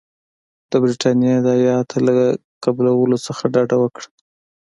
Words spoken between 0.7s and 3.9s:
برټانیې د هیات له قبولولو څخه ډډه